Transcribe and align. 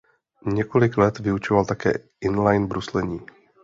Několik 0.45 0.97
let 0.97 1.19
vyučoval 1.19 1.65
také 1.65 1.93
inline 2.21 2.67
bruslení. 2.67 3.19